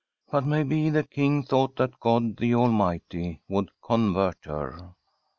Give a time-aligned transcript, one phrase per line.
[0.31, 4.95] But maybe the King thought that God the Almighty would convert her.